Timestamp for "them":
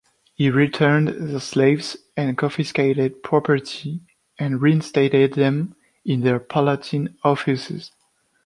5.35-5.75